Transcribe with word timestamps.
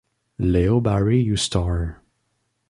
Leo 0.39 0.79
Barry 0.79 1.21
you 1.21 1.35
star. 1.37 2.01